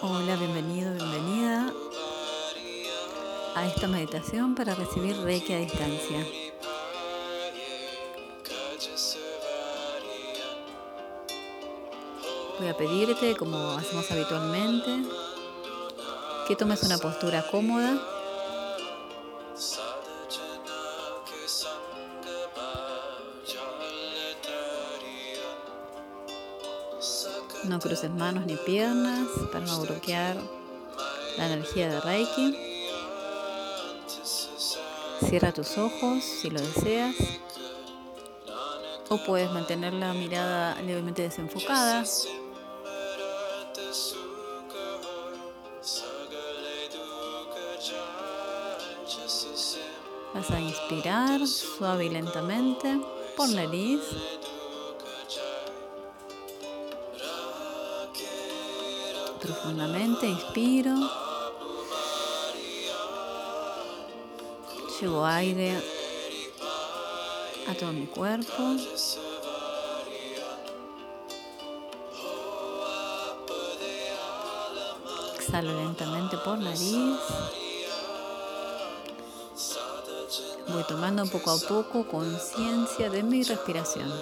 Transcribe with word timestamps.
Hola, 0.00 0.36
bienvenido, 0.36 0.92
bienvenida 0.94 1.72
a 3.56 3.66
esta 3.66 3.88
meditación 3.88 4.54
para 4.54 4.76
recibir 4.76 5.16
Reiki 5.16 5.52
a 5.52 5.58
distancia. 5.58 6.24
Voy 12.60 12.68
a 12.68 12.76
pedirte, 12.76 13.34
como 13.34 13.72
hacemos 13.72 14.08
habitualmente, 14.12 15.02
que 16.46 16.54
tomes 16.54 16.84
una 16.84 16.98
postura 16.98 17.44
cómoda. 17.50 18.00
Cruces 27.80 28.10
manos 28.10 28.44
ni 28.44 28.56
piernas 28.56 29.28
para 29.52 29.64
no 29.64 29.80
bloquear 29.80 30.36
la 31.36 31.46
energía 31.46 31.88
de 31.88 32.00
Reiki. 32.00 32.56
Cierra 35.28 35.52
tus 35.52 35.78
ojos 35.78 36.24
si 36.24 36.50
lo 36.50 36.60
deseas. 36.60 37.14
O 39.10 39.18
puedes 39.24 39.50
mantener 39.52 39.92
la 39.92 40.12
mirada 40.12 40.80
levemente 40.82 41.22
desenfocada. 41.22 42.04
Vas 50.34 50.50
a 50.50 50.60
inspirar 50.60 51.46
suave 51.46 52.06
y 52.06 52.10
lentamente 52.10 53.00
por 53.36 53.48
nariz. 53.50 54.00
Profundamente 59.48 60.26
inspiro. 60.26 60.94
Llevo 65.00 65.24
aire 65.24 65.82
a 67.66 67.72
todo 67.72 67.92
mi 67.94 68.06
cuerpo. 68.08 68.76
Exhalo 75.38 75.82
lentamente 75.82 76.36
por 76.44 76.58
nariz. 76.58 77.18
Voy 80.68 80.84
tomando 80.86 81.24
poco 81.24 81.52
a 81.52 81.58
poco 81.58 82.06
conciencia 82.06 83.08
de 83.08 83.22
mi 83.22 83.42
respiración. 83.44 84.12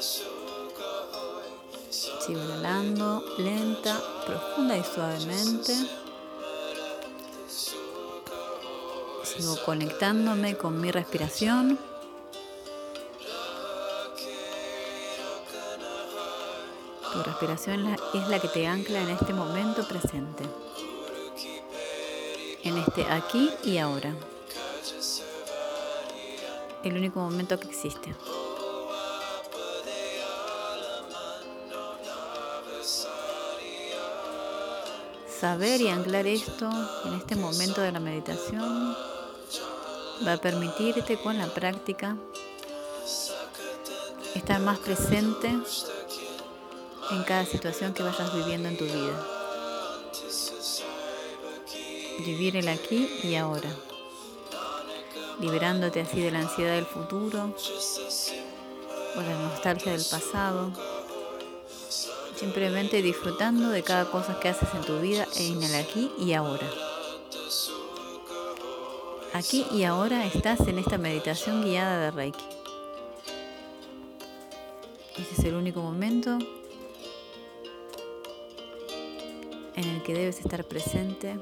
Sigo 0.00 0.30
inhalando 2.40 3.22
lenta, 3.36 4.00
profunda 4.26 4.78
y 4.78 4.82
suavemente. 4.82 5.74
Sigo 9.22 9.62
conectándome 9.66 10.56
con 10.56 10.80
mi 10.80 10.90
respiración. 10.90 11.78
Tu 17.12 17.22
respiración 17.22 17.94
es 18.14 18.28
la 18.28 18.40
que 18.40 18.48
te 18.48 18.66
ancla 18.66 19.02
en 19.02 19.10
este 19.10 19.34
momento 19.34 19.86
presente. 19.86 20.44
En 22.62 22.78
este 22.78 23.04
aquí 23.04 23.50
y 23.64 23.76
ahora. 23.76 24.14
El 26.84 26.96
único 26.96 27.20
momento 27.20 27.60
que 27.60 27.68
existe. 27.68 28.14
Saber 35.40 35.80
y 35.80 35.88
anclar 35.88 36.26
esto 36.26 36.68
en 37.06 37.14
este 37.14 37.34
momento 37.34 37.80
de 37.80 37.92
la 37.92 37.98
meditación 37.98 38.94
va 40.26 40.34
a 40.34 40.36
permitirte 40.36 41.16
con 41.16 41.38
la 41.38 41.46
práctica 41.46 42.14
estar 44.34 44.60
más 44.60 44.78
presente 44.80 45.48
en 45.48 47.22
cada 47.26 47.46
situación 47.46 47.94
que 47.94 48.02
vayas 48.02 48.34
viviendo 48.34 48.68
en 48.68 48.76
tu 48.76 48.84
vida. 48.84 49.26
Vivir 52.18 52.58
el 52.58 52.68
aquí 52.68 53.08
y 53.22 53.34
ahora, 53.36 53.70
liberándote 55.40 56.02
así 56.02 56.20
de 56.20 56.32
la 56.32 56.40
ansiedad 56.40 56.74
del 56.74 56.84
futuro 56.84 57.56
o 59.16 59.22
la 59.22 59.38
nostalgia 59.48 59.92
del 59.92 60.04
pasado, 60.04 60.70
simplemente 62.40 63.02
disfrutando 63.02 63.68
de 63.68 63.82
cada 63.82 64.10
cosa 64.10 64.40
que 64.40 64.48
haces 64.48 64.70
en 64.74 64.80
tu 64.80 64.98
vida 64.98 65.26
en 65.36 65.62
el 65.62 65.74
aquí 65.74 66.10
y 66.18 66.32
ahora. 66.32 66.66
Aquí 69.34 69.66
y 69.70 69.84
ahora 69.84 70.24
estás 70.24 70.60
en 70.60 70.78
esta 70.78 70.96
meditación 70.96 71.62
guiada 71.62 72.00
de 72.00 72.10
Reiki. 72.10 72.44
Este 75.18 75.34
es 75.34 75.44
el 75.44 75.54
único 75.54 75.82
momento 75.82 76.38
en 79.76 79.84
el 79.84 80.02
que 80.02 80.14
debes 80.14 80.40
estar 80.40 80.64
presente 80.64 81.38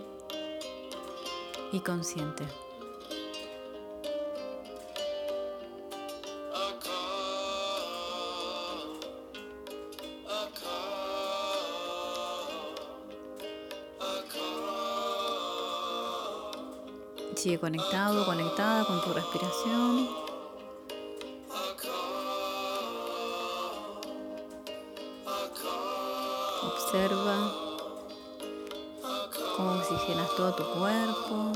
y 1.70 1.78
consciente. 1.78 2.42
Sigue 17.38 17.60
conectado, 17.60 18.26
conectada 18.26 18.84
con 18.84 19.00
tu 19.00 19.12
respiración. 19.12 20.08
Observa 26.64 27.52
cómo 29.56 29.70
oxigenas 29.70 30.34
todo 30.36 30.52
tu 30.56 30.64
cuerpo 30.80 31.52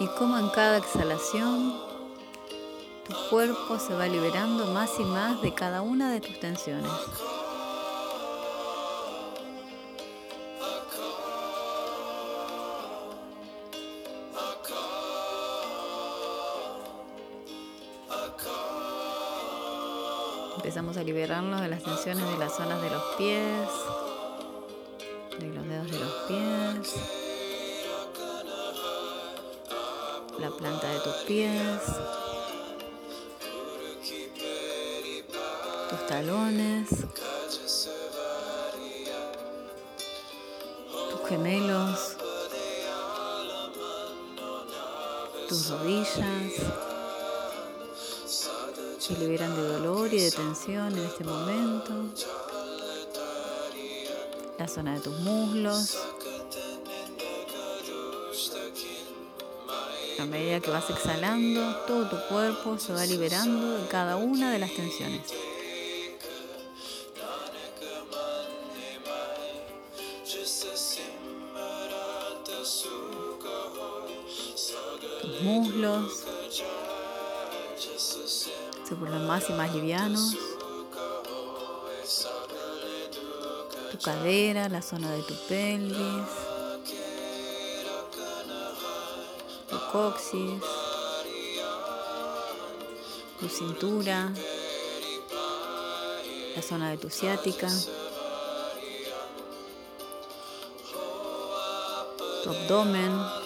y 0.00 0.06
cómo 0.18 0.36
en 0.40 0.50
cada 0.50 0.76
exhalación 0.76 1.80
tu 3.08 3.14
cuerpo 3.30 3.78
se 3.78 3.94
va 3.94 4.08
liberando 4.08 4.66
más 4.66 4.90
y 5.00 5.04
más 5.04 5.40
de 5.40 5.54
cada 5.54 5.80
una 5.80 6.10
de 6.10 6.20
tus 6.20 6.38
tensiones. 6.38 6.92
Empezamos 20.56 20.96
a 20.96 21.02
liberarnos 21.04 21.60
de 21.60 21.68
las 21.68 21.82
tensiones 21.82 22.28
de 22.28 22.38
las 22.38 22.56
zonas 22.56 22.80
de 22.82 22.90
los 22.90 23.02
pies, 23.16 23.68
de 25.38 25.48
los 25.54 25.68
dedos 25.68 25.90
de 25.90 25.98
los 25.98 26.12
pies, 26.26 26.94
la 30.38 30.50
planta 30.50 30.88
de 30.88 31.00
tus 31.00 31.14
pies, 31.26 31.82
tus 35.90 36.06
talones, 36.08 36.88
tus 41.10 41.28
gemelos, 41.28 42.16
tus 45.48 45.70
rodillas 45.70 46.85
se 49.06 49.16
liberan 49.16 49.54
de 49.54 49.62
dolor 49.62 50.12
y 50.12 50.18
de 50.18 50.32
tensión 50.32 50.92
en 50.98 51.04
este 51.04 51.22
momento. 51.22 51.92
La 54.58 54.66
zona 54.66 54.94
de 54.94 55.00
tus 55.00 55.16
muslos. 55.20 55.96
A 60.18 60.24
medida 60.24 60.58
que 60.58 60.70
vas 60.70 60.90
exhalando, 60.90 61.76
todo 61.86 62.08
tu 62.08 62.16
cuerpo 62.28 62.78
se 62.78 62.94
va 62.94 63.06
liberando 63.06 63.78
de 63.78 63.86
cada 63.86 64.16
una 64.16 64.50
de 64.50 64.58
las 64.58 64.74
tensiones. 64.74 65.22
Se 78.96 79.00
vuelven 79.00 79.26
más 79.26 79.50
y 79.50 79.52
más 79.52 79.74
livianos. 79.74 80.36
tu 83.90 83.98
cadera, 83.98 84.68
la 84.68 84.82
zona 84.82 85.10
de 85.10 85.22
tu 85.22 85.34
pelvis, 85.48 86.28
tu 89.68 89.76
coxis, 89.92 90.62
tu 93.38 93.48
cintura, 93.48 94.32
la 96.56 96.62
zona 96.62 96.90
de 96.90 96.96
tu 96.96 97.10
ciática, 97.10 97.68
tu 102.42 102.50
abdomen. 102.50 103.45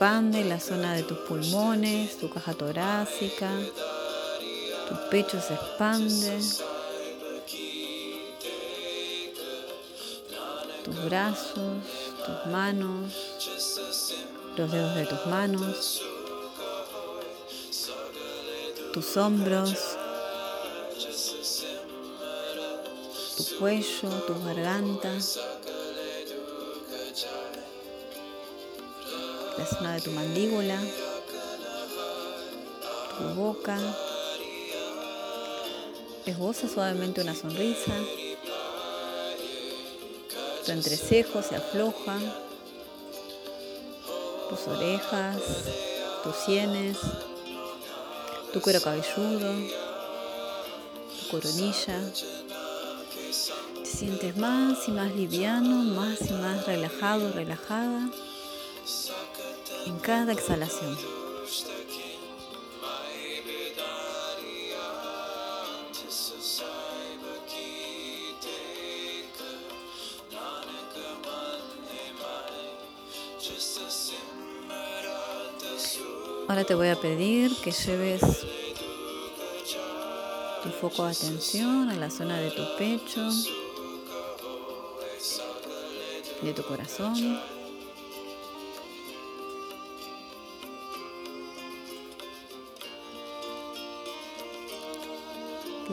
Expande 0.00 0.44
la 0.44 0.58
zona 0.58 0.94
de 0.94 1.02
tus 1.02 1.18
pulmones, 1.28 2.16
tu 2.16 2.30
caja 2.30 2.54
torácica, 2.54 3.50
tu 4.88 4.94
pecho 5.10 5.38
se 5.38 5.52
expande, 5.52 6.40
tus 10.82 11.04
brazos, 11.04 11.76
tus 12.24 12.50
manos, 12.50 13.12
los 14.56 14.72
dedos 14.72 14.94
de 14.94 15.04
tus 15.04 15.26
manos, 15.26 16.02
tus 18.94 19.16
hombros, 19.18 19.98
tu 23.36 23.58
cuello, 23.58 24.08
tu 24.26 24.44
garganta. 24.46 25.12
La 29.60 29.66
zona 29.66 29.92
de 29.92 30.00
tu 30.00 30.10
mandíbula, 30.12 30.78
tu 33.18 33.24
boca. 33.34 33.76
Esboza 36.24 36.66
suavemente 36.66 37.20
una 37.20 37.34
sonrisa. 37.34 37.92
Tu 40.64 40.72
entrecejo 40.72 41.42
se 41.42 41.56
afloja. 41.56 42.18
Tus 44.48 44.66
orejas, 44.66 45.36
tus 46.24 46.36
sienes, 46.36 46.96
tu 48.52 48.60
cuero 48.62 48.80
cabelludo, 48.80 49.52
tu 51.20 51.30
coronilla. 51.30 52.00
Te 53.74 53.84
sientes 53.84 54.36
más 54.38 54.88
y 54.88 54.90
más 54.90 55.14
liviano, 55.14 55.76
más 55.84 56.18
y 56.22 56.32
más 56.32 56.66
relajado, 56.66 57.30
relajada 57.32 58.10
en 59.86 59.98
cada 59.98 60.32
exhalación. 60.32 60.96
Ahora 76.48 76.64
te 76.64 76.74
voy 76.74 76.88
a 76.88 76.96
pedir 76.96 77.54
que 77.62 77.70
lleves 77.70 78.20
tu 80.62 80.68
foco 80.70 81.04
de 81.04 81.12
atención 81.12 81.88
a 81.90 81.94
la 81.94 82.10
zona 82.10 82.40
de 82.40 82.50
tu 82.50 82.62
pecho, 82.76 83.30
de 86.42 86.52
tu 86.52 86.62
corazón. 86.64 87.59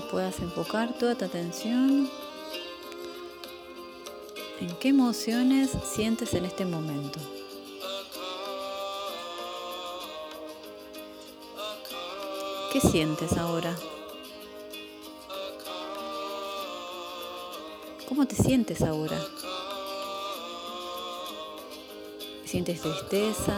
Puedas 0.02 0.40
enfocar 0.40 0.98
toda 0.98 1.16
tu 1.16 1.26
atención 1.26 2.10
en 4.60 4.76
qué 4.80 4.90
emociones 4.90 5.72
sientes 5.84 6.34
en 6.34 6.46
este 6.46 6.66
momento. 6.66 7.20
¿Qué 12.72 12.82
sientes 12.82 13.38
ahora? 13.38 13.76
¿Cómo 18.08 18.26
te 18.26 18.36
sientes 18.36 18.82
ahora? 18.82 19.20
¿Sientes 22.46 22.82
tristeza, 22.82 23.56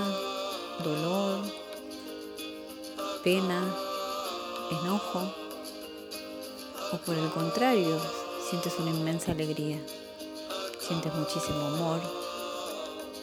dolor, 0.83 1.43
pena, 3.23 3.61
enojo? 4.71 5.38
O 6.91 6.97
por 6.97 7.15
el 7.15 7.29
contrario, 7.29 7.99
sientes 8.49 8.73
una 8.79 8.91
inmensa 8.91 9.31
alegría, 9.31 9.77
sientes 10.79 11.13
muchísimo 11.13 11.59
amor. 11.67 12.01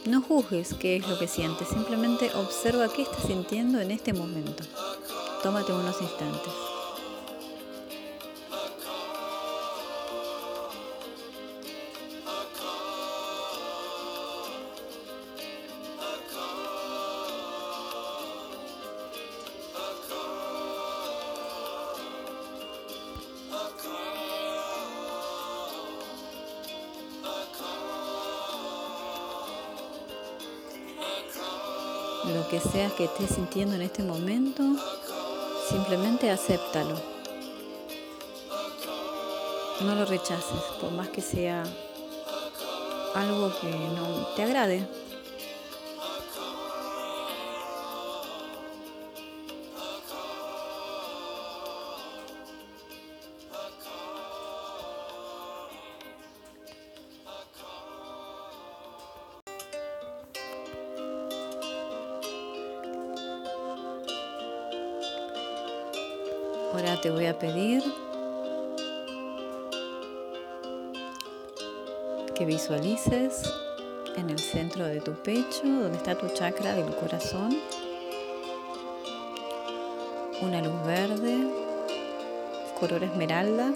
No 0.07 0.23
juzgues 0.23 0.75
qué 0.75 0.97
es 0.97 1.09
lo 1.09 1.19
que 1.19 1.27
sientes, 1.27 1.69
simplemente 1.69 2.31
observa 2.35 2.89
qué 2.93 3.03
estás 3.03 3.27
sintiendo 3.27 3.81
en 3.81 3.91
este 3.91 4.13
momento. 4.13 4.63
Tómate 5.43 5.73
unos 5.73 6.01
instantes. 6.01 6.66
Que 32.49 32.61
sea 32.61 32.91
que 32.91 33.05
estés 33.05 33.31
sintiendo 33.31 33.75
en 33.75 33.83
este 33.83 34.03
momento, 34.03 34.63
simplemente 35.69 36.31
acéptalo. 36.31 36.95
No 39.81 39.95
lo 39.95 40.05
rechaces, 40.05 40.61
por 40.81 40.93
más 40.93 41.09
que 41.09 41.21
sea 41.21 41.63
algo 43.15 43.53
que 43.61 43.71
no 43.71 44.27
te 44.37 44.43
agrade. 44.43 44.87
Te 67.07 67.13
voy 67.13 67.27
a 67.27 67.39
pedir 67.39 67.85
que 72.35 72.45
visualices 72.45 73.49
en 74.17 74.29
el 74.29 74.41
centro 74.41 74.85
de 74.87 75.01
tu 75.01 75.13
pecho, 75.13 75.63
donde 75.63 75.99
está 75.99 76.19
tu 76.19 76.27
chakra 76.31 76.75
del 76.75 76.93
corazón, 76.97 77.57
una 80.43 80.61
luz 80.61 80.85
verde, 80.85 81.49
color 82.81 83.05
esmeralda. 83.05 83.73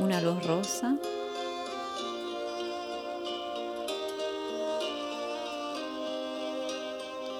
Una 0.00 0.20
luz 0.20 0.44
rosa. 0.44 0.96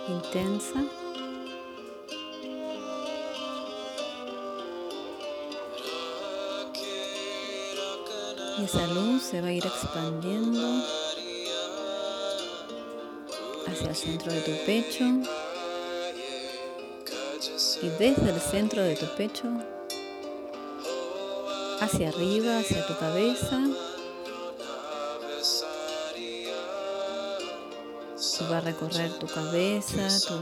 Intensa. 0.09 0.85
Y 8.59 8.65
esa 8.65 8.87
luz 8.89 9.23
se 9.23 9.41
va 9.41 9.49
a 9.49 9.53
ir 9.53 9.65
expandiendo 9.65 10.83
hacia 13.69 13.89
el 13.89 13.97
centro 13.97 14.33
de 14.33 14.41
tu 14.41 14.53
pecho. 14.67 15.05
Y 17.81 17.89
desde 17.91 18.31
el 18.31 18.41
centro 18.41 18.83
de 18.83 18.97
tu 18.97 19.07
pecho 19.17 19.47
hacia 21.81 22.09
arriba, 22.09 22.59
hacia 22.59 22.85
tu 22.87 22.99
cabeza. 22.99 23.61
Va 28.51 28.59
a 28.59 28.61
recorrer 28.61 29.11
tu 29.19 29.27
cabeza, 29.27 30.09
tus 30.09 30.41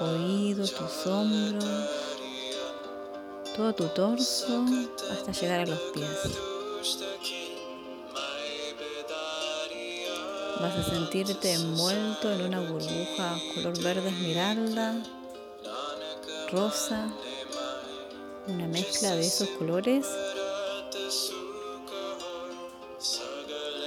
oídos, 0.00 0.72
tus 0.72 1.06
hombros, 1.06 1.64
todo 3.56 3.74
tu 3.74 3.84
torso 3.88 4.64
hasta 5.12 5.32
llegar 5.32 5.60
a 5.60 5.66
los 5.66 5.78
pies. 5.92 6.08
Vas 10.60 10.76
a 10.76 10.90
sentirte 10.90 11.52
envuelto 11.52 12.32
en 12.32 12.42
una 12.42 12.60
burbuja 12.60 13.38
color 13.54 13.78
verde 13.82 14.08
esmeralda, 14.08 15.02
rosa, 16.50 17.12
una 18.46 18.66
mezcla 18.68 19.14
de 19.14 19.26
esos 19.26 19.48
colores. 19.50 20.06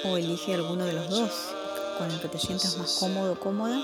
O 0.05 0.15
elige 0.15 0.53
alguno 0.53 0.85
de 0.85 0.93
los 0.93 1.09
dos, 1.09 1.31
con 1.97 2.11
el 2.11 2.19
que 2.19 2.27
te 2.27 2.37
sientas 2.37 2.77
más 2.77 2.97
cómodo 2.99 3.39
cómoda. 3.39 3.81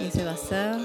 Ese 0.00 0.24
va 0.24 0.32
a 0.32 0.36
ser 0.36 0.76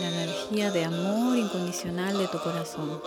la 0.00 0.08
energía 0.08 0.70
de 0.70 0.84
amor 0.84 1.38
incondicional 1.38 2.18
de 2.18 2.28
tu 2.28 2.38
corazón. 2.38 3.00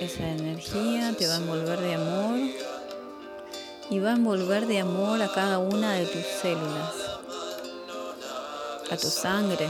Esa 0.00 0.28
energía 0.28 1.14
te 1.16 1.26
va 1.26 1.34
a 1.34 1.36
envolver 1.36 1.78
de 1.78 1.94
amor 1.94 2.38
y 3.90 3.98
va 3.98 4.10
a 4.10 4.16
envolver 4.16 4.66
de 4.66 4.80
amor 4.80 5.22
a 5.22 5.30
cada 5.30 5.58
una 5.58 5.92
de 5.92 6.06
tus 6.06 6.24
células, 6.40 6.94
a 8.90 8.96
tu 8.96 9.08
sangre, 9.08 9.68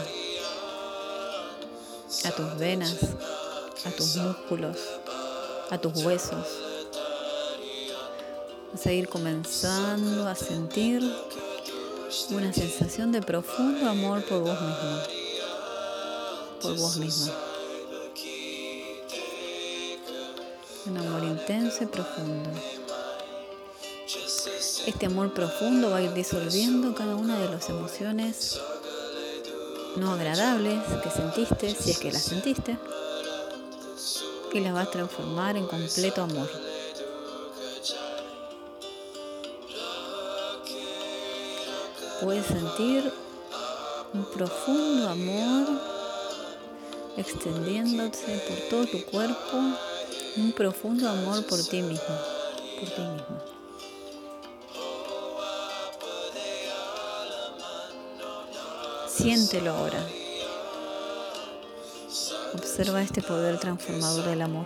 a 2.24 2.30
tus 2.30 2.58
venas, 2.58 2.96
a 3.84 3.90
tus 3.90 4.16
músculos, 4.16 4.76
a 5.70 5.78
tus 5.78 6.04
huesos. 6.04 6.46
Vas 8.72 8.86
a 8.86 8.92
ir 8.92 9.08
comenzando 9.08 10.28
a 10.28 10.34
sentir 10.34 11.02
una 12.30 12.52
sensación 12.52 13.12
de 13.12 13.22
profundo 13.22 13.88
amor 13.88 14.24
por 14.24 14.40
vos 14.40 14.60
mismo, 14.60 15.02
por 16.60 16.76
vos 16.76 16.96
mismo. 16.96 17.32
Un 20.86 20.96
amor 20.96 21.24
intenso 21.24 21.84
y 21.84 21.86
profundo. 21.86 22.50
Este 24.86 25.06
amor 25.06 25.32
profundo 25.32 25.90
va 25.90 25.98
a 25.98 26.02
ir 26.02 26.12
disolviendo 26.12 26.94
cada 26.94 27.14
una 27.14 27.38
de 27.38 27.48
las 27.48 27.68
emociones 27.68 28.58
no 29.96 30.12
agradables 30.12 30.80
que 31.02 31.10
sentiste, 31.10 31.74
si 31.74 31.90
es 31.90 31.98
que 31.98 32.12
las 32.12 32.22
sentiste, 32.22 32.78
y 34.52 34.60
las 34.60 34.74
va 34.74 34.82
a 34.82 34.90
transformar 34.90 35.56
en 35.56 35.66
completo 35.66 36.22
amor. 36.22 36.48
Puedes 42.22 42.46
sentir 42.46 43.12
un 44.12 44.24
profundo 44.26 45.08
amor 45.08 45.66
extendiéndose 47.16 48.42
por 48.48 48.58
todo 48.68 48.86
tu 48.86 49.04
cuerpo, 49.06 49.56
un 50.36 50.52
profundo 50.52 51.08
amor 51.08 51.44
por 51.46 51.62
ti 51.64 51.82
mismo, 51.82 52.16
por 52.78 52.88
ti 52.90 53.00
mismo. 53.00 53.59
Siéntelo 59.20 59.72
ahora. 59.72 60.02
Observa 62.54 63.02
este 63.02 63.20
poder 63.20 63.60
transformador 63.60 64.24
del 64.24 64.40
amor. 64.40 64.64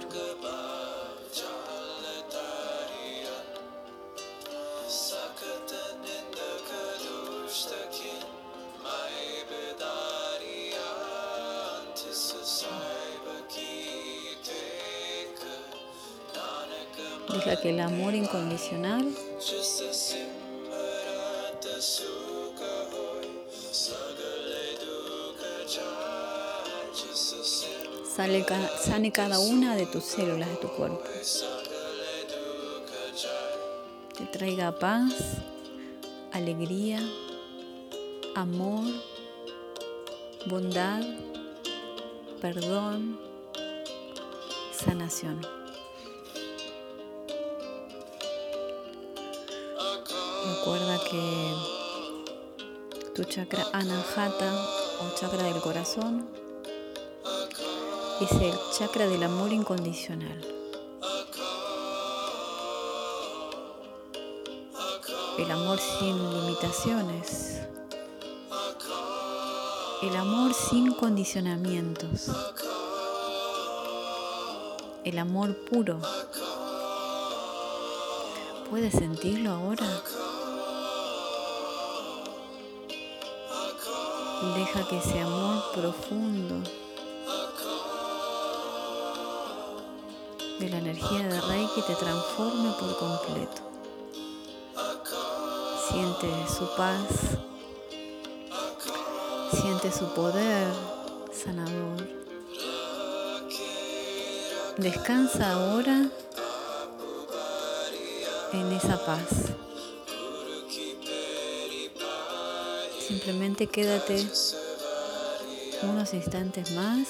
Deja 17.29 17.61
que 17.61 17.71
el 17.71 17.81
amor 17.81 18.15
incondicional 18.15 19.13
Sale, 28.15 28.47
sane 28.79 29.11
cada 29.11 29.41
una 29.41 29.75
de 29.75 29.87
tus 29.87 30.05
células 30.05 30.49
de 30.49 30.55
tu 30.57 30.69
cuerpo. 30.69 31.03
Te 34.17 34.27
traiga 34.27 34.79
paz, 34.79 35.39
alegría, 36.31 37.01
amor, 38.37 38.85
bondad, 40.47 41.03
perdón, 42.41 43.19
sanación. 44.71 45.41
Recuerda 50.47 51.01
que 51.11 51.53
tu 53.17 53.25
chakra 53.25 53.67
anahata 53.73 54.55
o 55.01 55.19
chakra 55.19 55.43
del 55.43 55.61
corazón 55.61 56.44
es 58.21 58.31
el 58.33 58.55
chakra 58.79 59.09
del 59.09 59.25
amor 59.25 59.53
incondicional. 59.53 60.41
El 65.37 65.51
amor 65.51 65.79
sin 65.81 66.17
limitaciones. 66.33 67.61
El 70.03 70.17
amor 70.17 70.55
sin 70.55 70.93
condicionamientos. 70.95 72.31
El 75.03 75.19
amor 75.19 75.57
puro. 75.65 76.01
¿Puedes 78.71 78.93
sentirlo 78.93 79.51
ahora? 79.51 79.87
Deja 84.57 84.89
que 84.89 84.99
ese 84.99 85.21
amor 85.21 85.65
profundo 85.75 86.63
de 90.59 90.69
la 90.69 90.79
energía 90.79 91.27
de 91.27 91.41
Reiki 91.41 91.83
te 91.83 91.95
transforme 91.95 92.73
por 92.79 92.97
completo. 92.99 93.63
Siente 95.89 96.29
su 96.49 96.69
paz, 96.77 97.09
siente 99.61 99.91
su 99.93 100.07
poder 100.15 100.73
sanador. 101.33 102.09
Descansa 104.77 105.53
ahora 105.53 106.09
en 108.53 108.73
esa 108.73 109.05
paz. 109.05 109.53
Simplemente 113.07 113.67
quédate 113.67 114.27
unos 115.83 116.15
instantes 116.15 116.71
más 116.73 117.09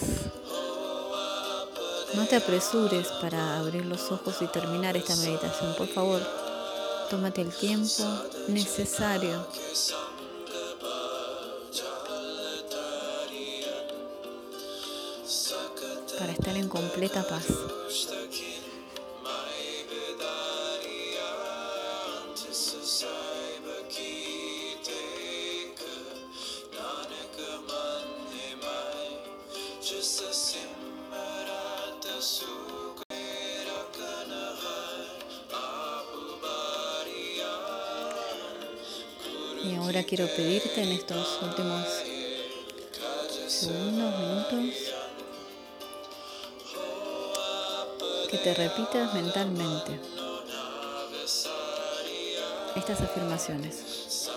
no 2.17 2.27
te 2.27 2.37
apresures 2.37 3.09
para 3.21 3.59
abrir 3.59 3.87
los 3.87 4.11
ojos 4.13 4.37
y 4.41 4.47
terminar 4.47 4.97
esta 4.97 5.17
meditación. 5.17 5.75
Por 5.77 5.89
favor, 5.89 6.21
tómate 7.11 7.41
el 7.43 7.53
tiempo 7.53 8.05
necesario 8.49 9.47
para 16.19 16.33
estar 16.33 16.57
en 16.57 16.69
completa 16.69 17.23
paz. 17.27 17.45
Quiero 40.17 40.33
pedirte 40.37 40.81
en 40.81 40.93
estos 40.93 41.43
últimos 41.43 41.89
segundos, 43.49 44.15
minutos, 44.21 44.75
que 48.31 48.39
te 48.39 48.55
repitas 48.55 49.13
mentalmente 49.13 49.99
estas 52.77 53.01
afirmaciones. 53.01 54.31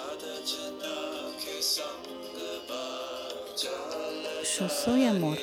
Yo 4.58 4.68
soy 4.68 5.06
amor. 5.06 5.38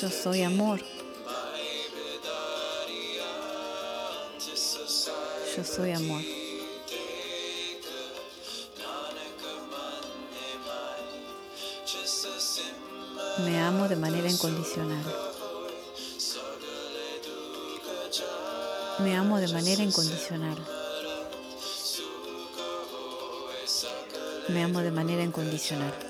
Yo 0.00 0.10
soy 0.10 0.42
amor. 0.42 0.80
Yo 5.56 5.62
soy 5.62 5.92
amor. 5.92 6.20
Me 13.44 13.60
amo 13.60 13.88
de 13.88 13.96
manera 13.96 14.28
incondicional. 14.28 15.04
Me 19.00 19.16
amo 19.16 19.38
de 19.38 19.48
manera 19.48 19.82
incondicional. 19.82 20.56
Me 24.48 24.62
amo 24.62 24.80
de 24.80 24.90
manera 24.90 25.22
incondicional. 25.22 26.03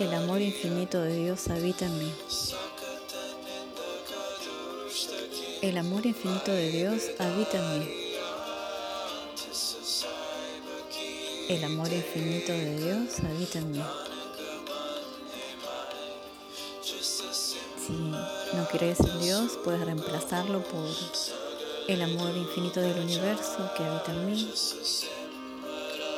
El 0.00 0.14
amor 0.14 0.40
infinito 0.40 0.98
de 1.02 1.14
Dios 1.14 1.48
habita 1.48 1.84
en 1.84 1.98
mí. 1.98 2.10
El 5.60 5.76
amor 5.76 6.06
infinito 6.06 6.50
de 6.52 6.70
Dios 6.70 7.02
habita 7.18 7.58
en 7.58 7.80
mí. 7.80 7.88
El 11.50 11.64
amor 11.64 11.92
infinito 11.92 12.50
de 12.50 12.76
Dios 12.78 13.20
habita 13.20 13.58
en 13.58 13.72
mí. 13.72 13.82
Si 16.82 17.92
no 17.92 18.68
crees 18.72 19.00
en 19.00 19.20
Dios, 19.20 19.58
puedes 19.62 19.84
reemplazarlo 19.84 20.62
por 20.62 20.88
el 21.88 22.00
amor 22.00 22.34
infinito 22.38 22.80
del 22.80 23.00
universo 23.00 23.70
que 23.76 23.84
habita 23.84 24.12
en 24.12 24.26
mí. 24.30 24.50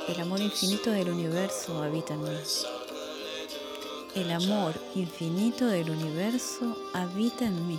El 0.06 0.20
amor 0.20 0.40
infinito 0.40 0.92
del 0.92 1.10
universo 1.10 1.82
habita 1.82 2.14
en 2.14 2.22
mí. 2.22 2.38
El 4.14 4.30
amor 4.30 4.74
infinito 4.94 5.66
del 5.66 5.88
universo 5.88 6.76
habita 6.92 7.46
en 7.46 7.66
mí. 7.66 7.78